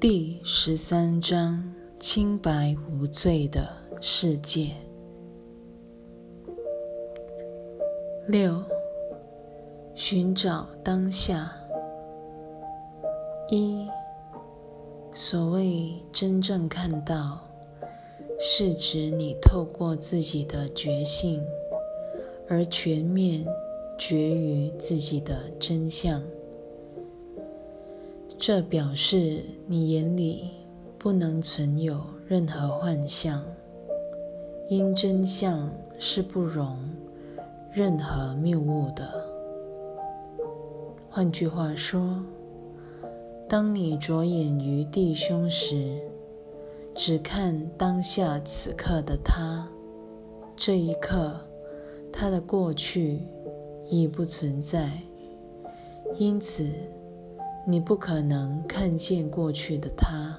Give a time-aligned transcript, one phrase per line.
[0.00, 3.66] 第十三章：清白无罪的
[4.00, 4.70] 世界。
[8.26, 8.62] 六、
[9.94, 11.50] 寻找当下。
[13.48, 13.86] 一、
[15.12, 17.40] 所谓真正看到，
[18.38, 21.42] 是指你透过自己的觉性，
[22.48, 23.46] 而全面
[23.96, 26.22] 觉于自己的真相。
[28.46, 30.50] 这表示你眼里
[30.98, 33.42] 不能存有任何幻象，
[34.68, 36.76] 因真相是不容
[37.72, 39.10] 任何谬误的。
[41.08, 42.22] 换句话说，
[43.48, 45.98] 当你着眼于弟兄时，
[46.94, 49.66] 只看当下此刻的他，
[50.54, 51.34] 这一刻
[52.12, 53.20] 他的过去
[53.88, 54.90] 已不存在，
[56.18, 56.68] 因此。
[57.66, 60.38] 你不可能看见过去的他，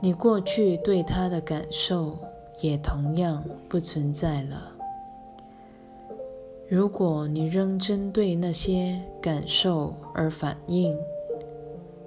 [0.00, 2.16] 你过去对他的感受
[2.60, 4.70] 也同样不存在了。
[6.68, 10.96] 如果你仍针对那些感受而反应，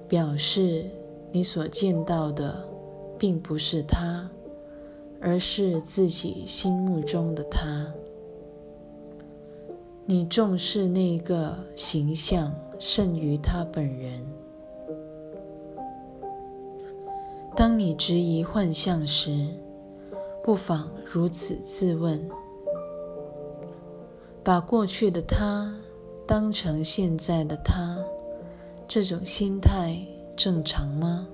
[0.07, 0.85] 表示
[1.31, 2.65] 你所见到的
[3.19, 4.29] 并不是他，
[5.19, 7.85] 而是自己心目中的他。
[10.07, 14.23] 你重视那个形象胜于他本人。
[17.55, 19.47] 当你质疑幻象时，
[20.43, 22.23] 不妨如此自问：
[24.43, 25.73] 把过去的他
[26.27, 27.97] 当成现在的他，
[28.87, 29.97] 这种心态
[30.35, 31.27] 正常吗？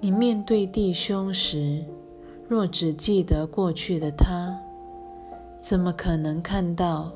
[0.00, 1.84] 你面对弟兄时，
[2.48, 4.58] 若只记得过去的他，
[5.60, 7.12] 怎么可能看到？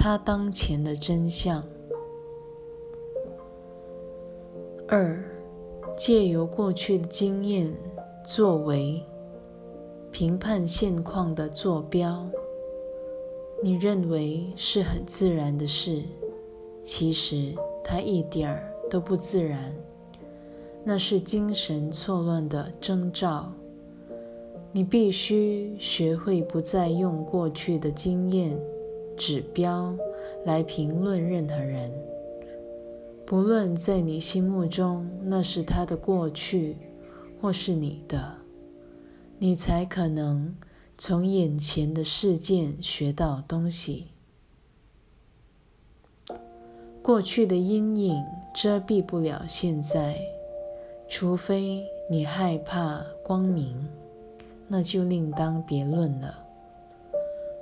[0.00, 1.60] 他当前的真相。
[4.86, 5.20] 二，
[5.96, 7.74] 借由过去的经验
[8.24, 9.02] 作为
[10.12, 12.24] 评判现况的坐标，
[13.60, 16.00] 你认为是很自然的事，
[16.84, 19.74] 其实它一点儿都不自然，
[20.84, 23.52] 那是精神错乱的征兆。
[24.70, 28.56] 你必须学会不再用过去的经验。
[29.18, 29.94] 指标
[30.44, 31.92] 来评论任何人，
[33.26, 36.76] 不论在你心目中那是他的过去，
[37.40, 38.36] 或是你的，
[39.38, 40.54] 你才可能
[40.96, 44.06] 从眼前的事件学到东西。
[47.02, 48.24] 过去的阴影
[48.54, 50.16] 遮蔽不了现在，
[51.08, 53.88] 除非你害怕光明，
[54.68, 56.47] 那就另当别论了。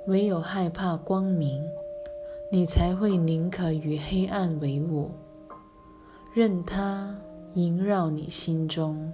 [0.07, 1.61] 唯有害怕光明，
[2.49, 5.11] 你才会宁可与黑暗为伍，
[6.33, 7.13] 任它
[7.55, 9.11] 萦绕你心中，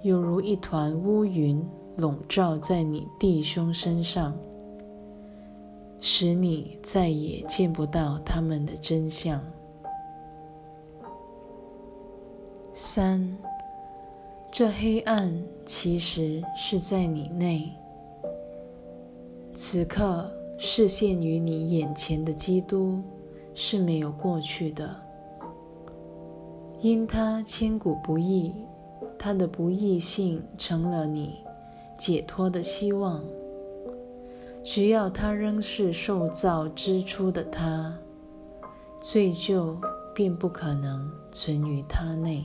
[0.00, 1.62] 犹如一团乌云
[1.98, 4.34] 笼罩在你弟兄身上，
[6.00, 9.38] 使你再也见不到他们的真相。
[12.72, 13.36] 三，
[14.50, 15.30] 这黑暗
[15.66, 17.70] 其实是在你内。
[19.62, 20.26] 此刻
[20.56, 22.98] 视线于你眼前的基督
[23.52, 24.96] 是没有过去的，
[26.80, 28.54] 因他千古不易，
[29.18, 31.36] 他的不易性成了你
[31.98, 33.22] 解脱的希望。
[34.64, 37.94] 只要他仍是受造之初的他，
[38.98, 39.76] 罪疚
[40.14, 42.42] 便不可能存于他内，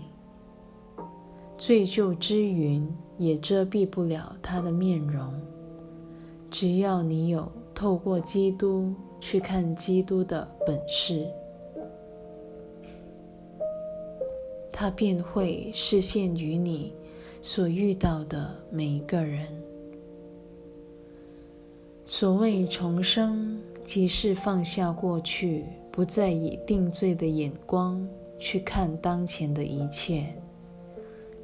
[1.58, 5.34] 罪疚之云也遮蔽不了他的面容。
[6.50, 11.28] 只要你有透过基督去看基督的本事，
[14.72, 16.94] 他便会实现于你
[17.41, 19.45] 所遇到的每一个人。
[22.06, 28.07] 所谓重生，即是放下过去，不再以定罪的眼光
[28.38, 30.36] 去看当前的一切。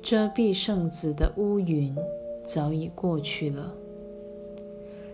[0.02, 1.96] 遮蔽圣子的乌云
[2.44, 3.74] 早已过去了。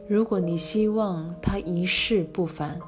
[0.08, 2.80] 如果你希望他一世不返，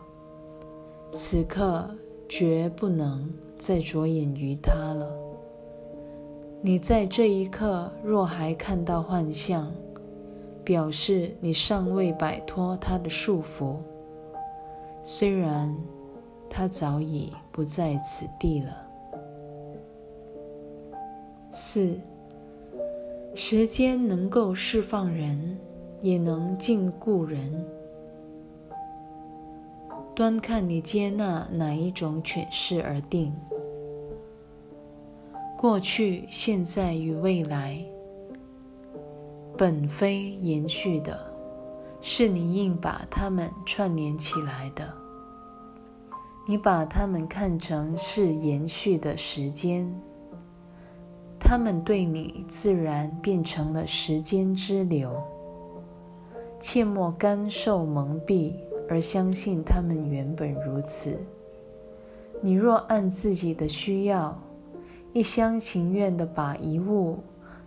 [1.12, 1.90] 此刻
[2.30, 5.12] 绝不能再着眼于他了。
[6.62, 9.70] 你在这一刻若还看到幻象，
[10.64, 13.78] 表示你尚未摆脱他的束缚。
[15.04, 15.76] 虽然
[16.50, 18.88] 他早已不在此地了。
[21.52, 22.00] 四，
[23.36, 25.58] 时间能够释放人。
[26.02, 27.66] 也能禁锢人，
[30.16, 33.34] 端看你接纳哪一种诠释而定。
[35.58, 37.78] 过去、现在与未来，
[39.58, 41.20] 本非延续的，
[42.00, 44.88] 是你硬把它们串联起来的。
[46.48, 49.86] 你把它们看成是延续的时间，
[51.38, 55.22] 它们对你自然变成了时间之流。
[56.60, 58.54] 切莫干受蒙蔽，
[58.90, 61.18] 而相信他们原本如此。
[62.42, 64.38] 你若按自己的需要，
[65.14, 67.20] 一厢情愿地把一物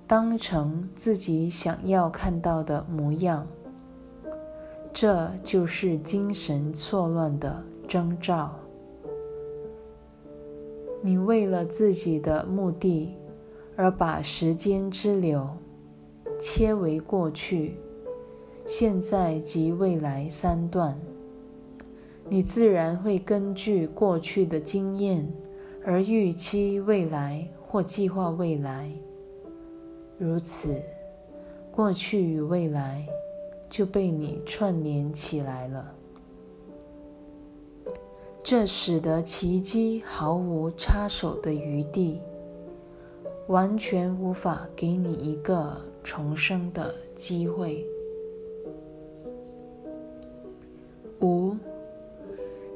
[0.07, 3.47] 当成自己想要看到的模样，
[4.93, 8.55] 这就是精神错乱的征兆。
[11.01, 13.15] 你为了自己的目的
[13.75, 15.49] 而把时间之流
[16.39, 17.77] 切为过去。
[18.65, 20.99] 现在及未来三段，
[22.29, 25.29] 你自然会根据过去的经验
[25.85, 28.91] 而预期未来或计划未来。
[30.17, 30.81] 如此，
[31.73, 33.07] 过去与未来
[33.69, 35.93] 就被你串联起来了。
[38.45, 42.21] 这使得奇迹毫无插手的余地，
[43.49, 47.85] 完全无法给你一个重生的机会。
[51.23, 51.57] 五，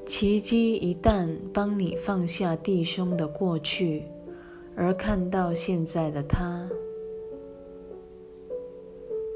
[0.07, 4.05] 奇迹一旦帮你放下弟兄的过去，
[4.77, 6.69] 而看到现在的他，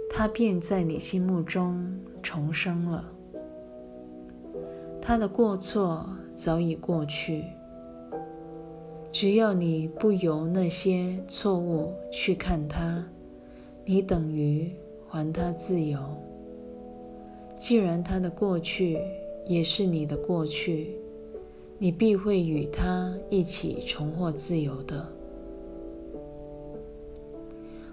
[0.08, 1.92] 他便在你心目中
[2.22, 3.12] 重生了。
[5.02, 7.42] 他的过错早已过去，
[9.10, 13.04] 只要你不由那些错误去看他，
[13.84, 14.70] 你等于
[15.08, 15.98] 还他自由。
[17.60, 18.98] 既然他的过去
[19.46, 20.96] 也是你的过去，
[21.78, 25.06] 你必会与他一起重获自由的。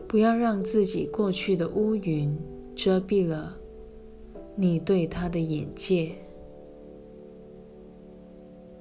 [0.08, 2.34] 不要让自己过去的乌云
[2.74, 3.58] 遮蔽了
[4.56, 6.16] 你对他的眼界，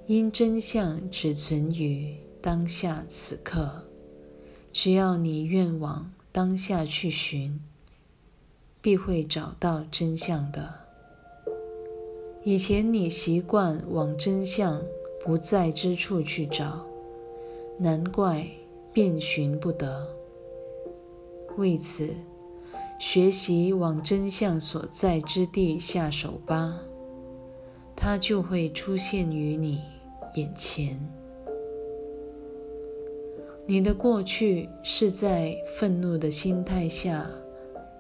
[0.07, 3.69] 因真相只存于当下此刻。
[4.73, 7.61] 只要你愿往当下去寻。
[8.87, 10.73] 必会找到真相的。
[12.45, 14.81] 以前你习惯往真相
[15.25, 16.87] 不在之处去找，
[17.79, 18.47] 难怪
[18.93, 20.07] 遍寻不得。
[21.57, 22.15] 为此，
[23.01, 26.81] 学习往真相所在之地下手吧，
[27.97, 29.83] 它就会出现于你
[30.37, 30.97] 眼前。
[33.67, 37.29] 你的过去是在愤怒的心态下。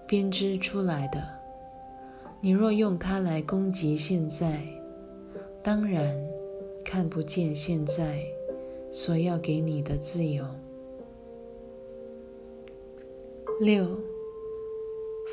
[0.06, 1.22] 编织出来的，
[2.40, 4.60] 你若用它来攻击现在，
[5.62, 6.16] 当然
[6.84, 8.22] 看不见现在
[8.90, 10.44] 所要给你的自由。
[13.58, 13.88] 六，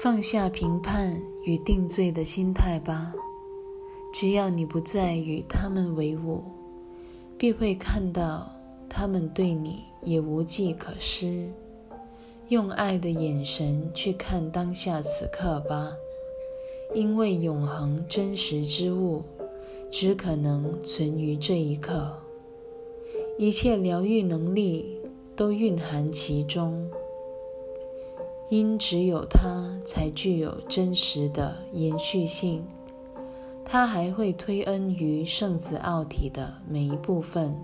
[0.02, 3.14] 放下评判与定罪的心态吧。
[4.14, 6.44] 只要你不再与他们为伍，
[7.38, 8.50] 必会看到
[8.88, 11.50] 他们对你也无计可施。
[12.54, 15.98] 用爱的眼神去看当下此刻吧，
[16.94, 19.24] 因为永恒真实之物
[19.90, 22.16] 只可能存于这一刻，
[23.40, 25.02] 一切疗愈能力
[25.36, 26.92] 都蕴含其中，
[28.52, 32.64] 因只有它才具有真实的延续性。
[33.66, 37.60] 它还会推恩于圣子奥体的每一部分，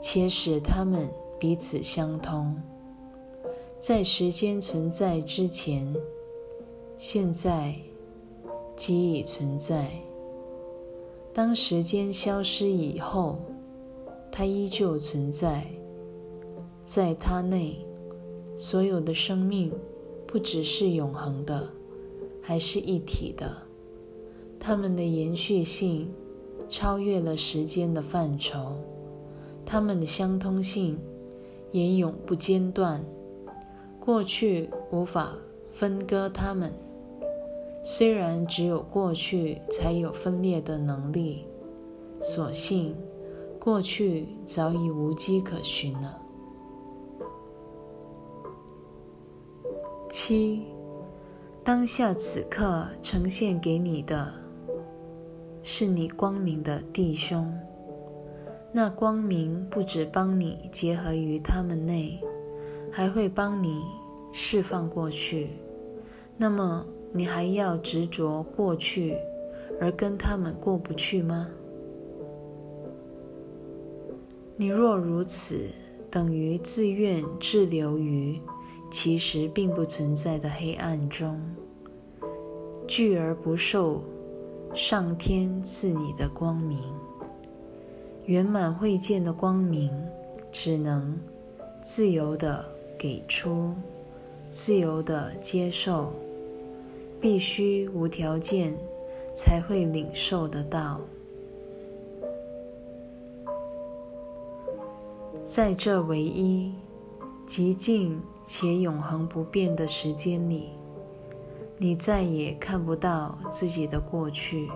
[0.00, 2.56] 且使它们彼此相通。
[3.80, 5.94] 在时间存在之前，
[6.96, 7.76] 现在
[8.74, 9.88] 即已存在。
[11.32, 13.38] 当时间消失以后，
[14.32, 15.64] 它依旧存在。
[16.84, 17.76] 在它内，
[18.56, 19.72] 所有的生命
[20.26, 21.68] 不只是永恒的，
[22.42, 23.62] 还是一体的。
[24.58, 26.10] 它们的延续性
[26.68, 28.72] 超越了时间的范畴，
[29.64, 30.98] 它们的相通性
[31.70, 33.04] 也永不间断。
[34.08, 35.34] 过去无法
[35.70, 36.72] 分割它们，
[37.82, 41.44] 虽然只有过去才有分裂的能力，
[42.18, 42.96] 所幸
[43.60, 46.18] 过去早已无迹可寻了。
[50.08, 50.62] 七，
[51.62, 54.32] 当下此刻呈现给你的，
[55.62, 57.52] 是你光明的弟兄，
[58.72, 62.18] 那光明不止帮你结合于他们内。
[62.90, 63.84] 还会帮你
[64.40, 65.48] 释放过去，
[66.36, 69.16] 那么你还要执着过去，
[69.80, 71.48] 而跟他们过不去吗？
[74.56, 75.66] 你若如此，
[76.08, 78.40] 等于自愿滞留于
[78.92, 81.40] 其实并不存在的黑暗中，
[82.86, 84.04] 拒而不受
[84.72, 86.78] 上天赐你的光明。
[88.26, 89.90] 圆满会见的光明，
[90.52, 91.18] 只能
[91.82, 92.64] 自由的
[92.96, 93.74] 给出，
[94.50, 96.12] 自由的接受，
[97.20, 98.74] 必须无条件
[99.34, 101.00] 才会领受得到。
[105.44, 106.72] 在这唯一、
[107.46, 110.70] 极静且永恒不变的时间里，
[111.78, 114.68] 你再也看不到自己的过去，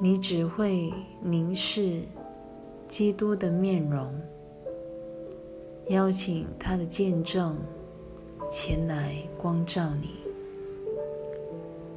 [0.00, 0.92] 你只会
[1.22, 2.02] 凝视
[2.86, 4.12] 基督的面容，
[5.88, 7.56] 邀请他的见证
[8.48, 10.10] 前来光照你。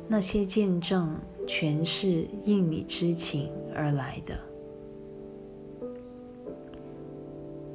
[0.07, 4.39] 那些见证全是应你之情而来的。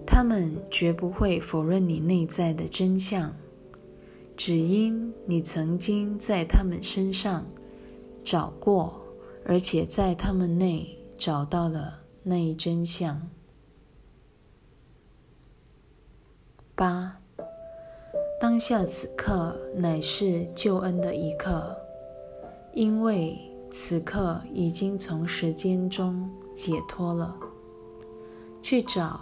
[0.07, 3.35] 他们绝不会否认你内在的真相，
[4.37, 7.45] 只因你曾经在他们身上
[8.23, 9.01] 找过，
[9.45, 13.29] 而且在他们内找到了那一真相。
[16.77, 17.21] 八，
[18.41, 21.77] 当下此刻乃是救恩的一刻，
[22.73, 23.39] 因为
[23.71, 27.35] 此刻已经从时间中解脱了，
[28.63, 29.21] 去找。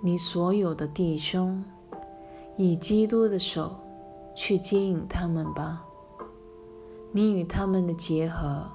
[0.00, 1.64] 你所有的弟兄，
[2.58, 3.74] 以基督的手
[4.34, 5.82] 去接引他们吧。
[7.10, 8.70] 你与他们的结合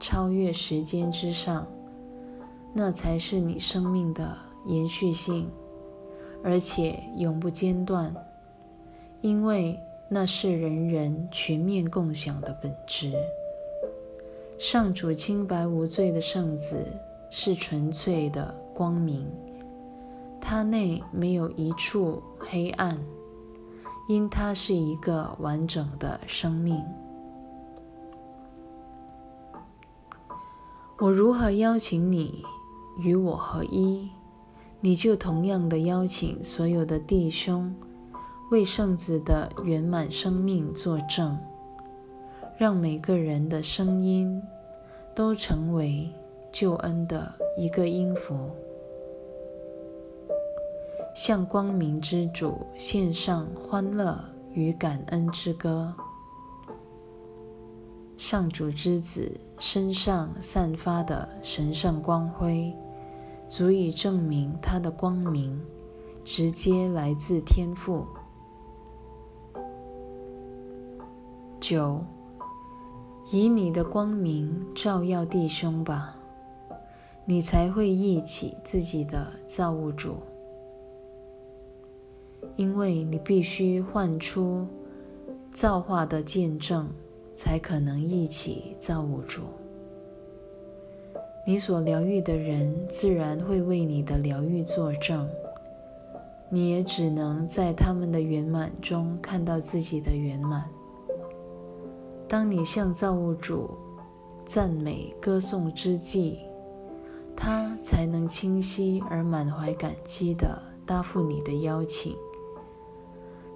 [0.00, 1.66] 超越时间之上，
[2.72, 4.34] 那才是你生命的
[4.64, 5.50] 延续性，
[6.42, 8.14] 而且永不间断，
[9.26, 9.76] 因为
[10.08, 13.12] 那是人人全面共享的本质。
[14.56, 16.86] 上主清白无罪的圣子
[17.28, 19.26] 是纯粹的光明。
[20.40, 22.96] 他内没有一处黑暗，
[24.08, 26.80] 因他是一个完整的生命。
[30.98, 32.44] 我如何邀请你
[33.00, 34.08] 与我合一，
[34.80, 37.74] 你就同样的邀请所有的弟兄
[38.50, 41.36] 为圣子的圆满生命作证，
[42.56, 44.40] 让每个人的声音
[45.16, 46.08] 都成为
[46.52, 48.50] 救恩的一个音符。
[51.12, 54.16] 向光明之主献上欢乐
[54.52, 55.92] 与感恩之歌。
[58.16, 62.72] 上主之子身上散发的神圣光辉，
[63.48, 65.60] 足以证明他的光明
[66.24, 68.06] 直接来自天父。
[71.68, 72.04] 九，
[73.32, 76.16] 以你的光明照耀弟兄吧，
[77.24, 80.18] 你才会忆起自己的造物主。
[82.54, 84.64] 因为你必须唤出
[85.50, 86.88] 造化的见证，
[87.34, 89.42] 才可能忆起造物主。
[91.44, 95.28] 你所疗愈的人自然会为你的疗愈作证，
[96.48, 100.70] 你也只能在他们的圆满中看到自己的圆满。
[102.28, 103.70] 当你向造物主
[104.44, 106.40] 赞美歌颂之际，
[107.36, 112.16] 他才能清晰而满怀感激地答复你的邀请。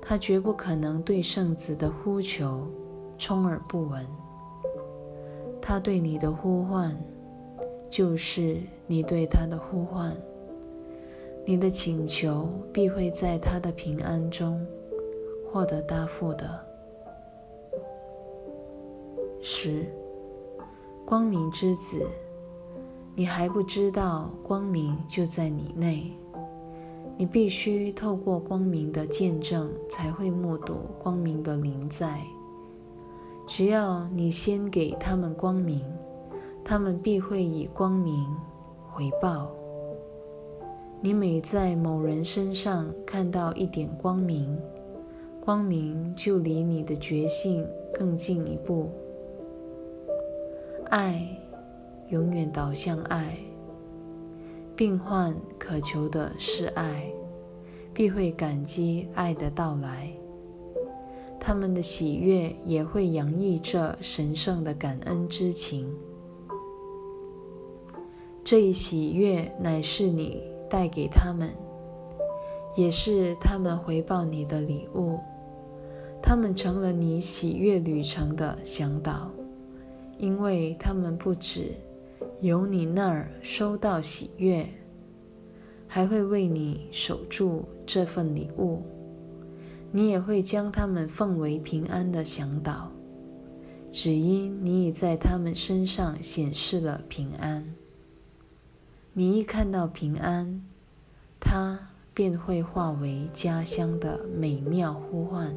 [0.00, 2.66] 他绝不可能对圣子的呼求
[3.18, 4.06] 充耳不闻。
[5.60, 6.96] 他对你的呼唤，
[7.90, 10.16] 就是你对他的呼唤。
[11.44, 14.64] 你的请求必会在他的平安中
[15.50, 16.69] 获得答复的。
[19.42, 19.86] 十，
[21.06, 22.06] 光明之子，
[23.14, 26.12] 你还不知道光明就在你内。
[27.16, 32.20] 你必须透过光明的见证，才会目睹光明的临在。
[33.46, 35.82] 只要你先给他们光明，
[36.62, 38.26] 他们必会以光明
[38.90, 39.50] 回报。
[41.00, 44.58] 你每在某人身上看到一点光明，
[45.40, 48.90] 光明就离你的觉性更近一步。
[50.90, 51.24] 爱
[52.08, 53.38] 永远导向爱。
[54.74, 57.08] 病患渴求的是爱，
[57.94, 60.12] 必会感激爱的到来。
[61.38, 65.94] 他们的喜悦也会洋溢着神圣的感恩之情。
[68.42, 71.50] 这一喜悦乃是你带给他们，
[72.74, 75.20] 也是他们回报你的礼物。
[76.22, 79.30] 他们成了你喜悦旅程的向导，
[80.20, 81.72] 因为他们不止。
[82.40, 84.66] 由你那儿收到喜悦，
[85.86, 88.82] 还会为你守住这份礼物。
[89.92, 92.90] 你也会将他们奉为平安的向导，
[93.90, 97.74] 只因你已在他们身上显示了平安。
[99.12, 100.62] 你一看到平安，
[101.38, 105.54] 它便会化为家乡的美妙呼唤。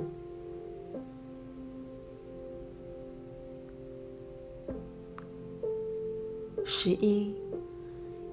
[6.85, 7.33] 十一，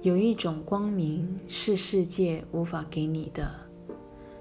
[0.01, 3.49] 有一种光明是世界无法给你的，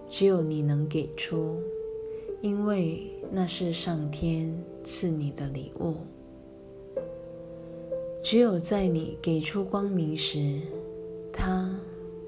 [0.08, 1.60] 只有你能给出，
[2.40, 4.52] 因为那是上天
[4.82, 5.94] 赐你的礼物。
[8.20, 10.60] 只有在你给出光明时，
[11.32, 11.72] 它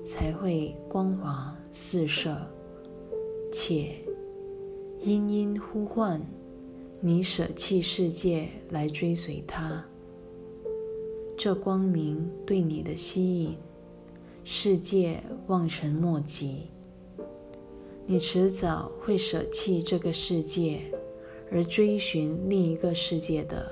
[0.05, 2.37] 才会光华四射，
[3.51, 3.97] 且
[5.01, 6.25] 殷殷呼唤
[7.01, 9.85] 你舍弃世界来追随它。
[11.45, 13.57] 这光明对你的吸引，
[14.45, 16.69] 世界望尘莫及。
[18.07, 20.83] 你迟早会舍弃这个世界，
[21.51, 23.69] 而追寻另一个世界的。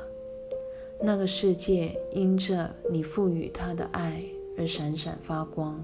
[1.00, 4.24] 那个世界因着你赋予它的爱
[4.58, 5.80] 而闪闪发光。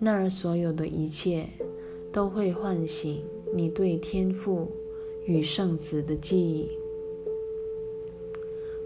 [0.00, 1.46] 那儿所有的一切
[2.10, 3.22] 都会唤醒
[3.54, 4.68] 你对天父
[5.26, 6.68] 与圣子的记忆。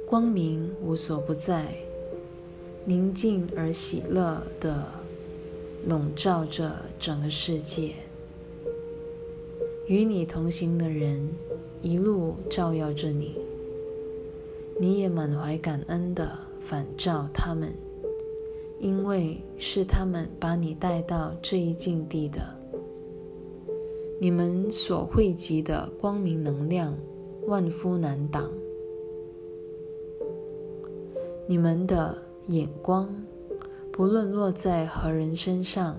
[0.07, 1.86] 光明无所不在。
[2.89, 4.87] 宁静而喜乐的
[5.89, 7.91] 笼罩着整个世界，
[9.89, 11.29] 与你同行的人
[11.83, 13.35] 一路照耀着你，
[14.79, 17.75] 你也满怀感恩的反照他们，
[18.79, 22.41] 因为是他们把你带到这一境地的。
[24.21, 26.97] 你们所汇集的光明能量，
[27.49, 28.49] 万夫难挡。
[31.49, 32.26] 你们的。
[32.47, 33.13] 眼光，
[33.93, 35.97] 不论落在何人身上，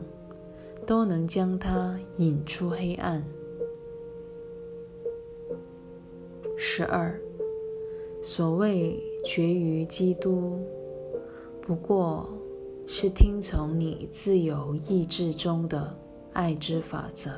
[0.86, 3.26] 都能将他引出黑暗。
[6.56, 7.20] 十二，
[8.22, 10.58] 所谓绝于基督，
[11.62, 12.30] 不过
[12.86, 15.94] 是听从你自由意志中的
[16.32, 17.30] 爱之法则，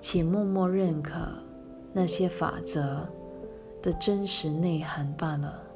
[0.00, 1.20] 且默默认可
[1.92, 3.06] 那些法则
[3.82, 5.67] 的真实内涵罢了。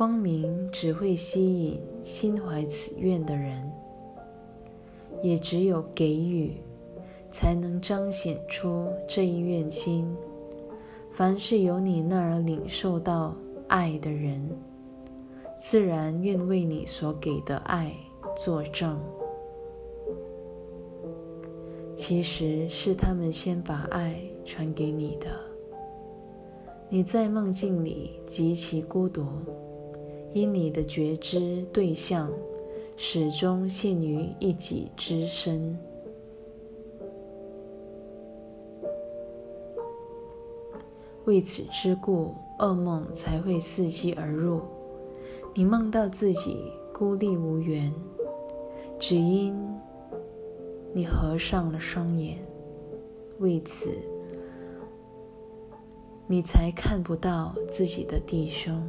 [0.00, 3.70] 光明只会吸引心怀此愿的人，
[5.22, 6.56] 也只有给予，
[7.30, 10.10] 才能彰显出这一愿心。
[11.10, 13.36] 凡是由你那儿领受到
[13.68, 14.48] 爱的人，
[15.58, 17.92] 自然愿为你所给的爱
[18.34, 18.98] 作证。
[21.94, 25.26] 其实是他们先把爱传给你的。
[26.88, 29.26] 你在梦境里极其孤独。
[30.32, 32.30] 因你的觉知对象
[32.96, 35.76] 始终陷于一己之身，
[41.24, 44.60] 为此之故，噩梦才会伺机而入。
[45.54, 47.92] 你梦到自己孤立无援，
[49.00, 49.52] 只因
[50.92, 52.38] 你合上了双眼，
[53.38, 53.90] 为此
[56.28, 58.80] 你才看不到自己的弟兄。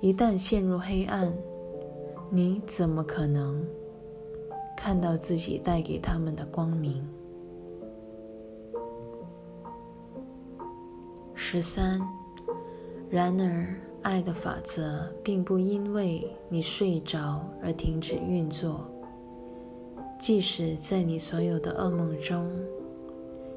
[0.00, 1.36] 一旦陷入黑暗，
[2.30, 3.66] 你怎么可能
[4.76, 7.04] 看到自己带给他们的光明？
[11.34, 12.00] 十三。
[13.10, 18.86] 然而，爱的法则并不因为你睡着而停止运作，
[20.16, 22.48] 即使在你所有的噩梦中，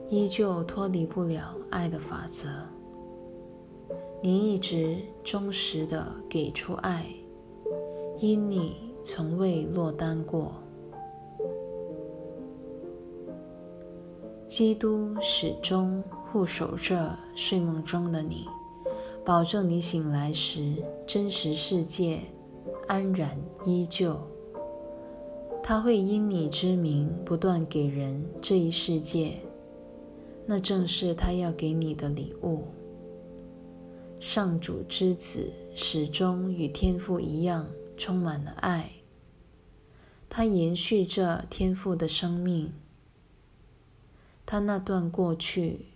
[0.10, 2.48] 依旧脱离不了爱的法则。
[4.24, 7.08] 你一直忠实的给出爱，
[8.20, 10.54] 因你从未落单过。
[14.48, 18.46] 基督始终护守着睡梦中的你，
[19.26, 20.76] 保证你醒来时
[21.08, 22.20] 真实世界
[22.88, 24.20] 安然依旧。
[25.64, 29.40] 他会因你之名不断给人这一世界，
[30.46, 32.66] 那正是他要给你的礼物。
[34.22, 38.92] 上主之子始终与天父一样，充满了爱。
[40.30, 42.72] 他延续着天父的生命。
[44.46, 45.88] 他那段过去，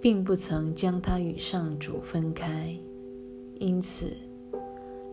[0.00, 2.78] 并不曾将他与上主分开，
[3.58, 4.16] 因此，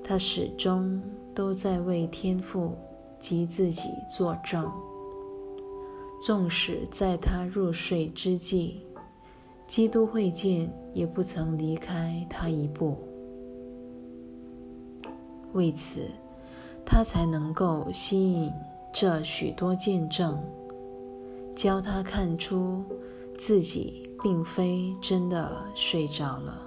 [0.03, 1.01] 他始终
[1.33, 2.77] 都在为天父
[3.19, 4.71] 及自己作证。
[6.21, 8.81] 纵使在他入睡之际，
[9.67, 12.97] 基督会见也不曾离开他一步。
[15.53, 16.01] 为此，
[16.85, 18.51] 他才能够吸引
[18.93, 20.41] 这许多见证，
[21.55, 22.83] 教他看出
[23.37, 26.66] 自己并非真的睡着了。